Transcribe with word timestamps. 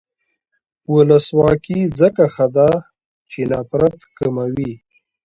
ولسواکي 0.93 1.79
ځکه 1.99 2.23
ښه 2.33 2.47
ده 2.55 2.69
چې 3.29 3.39
نفرت 3.51 3.97
کموي. 4.17 4.73